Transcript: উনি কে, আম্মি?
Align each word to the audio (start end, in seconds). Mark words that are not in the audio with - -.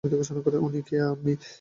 উনি 0.59 0.81
কে, 0.87 0.95
আম্মি? 1.05 1.33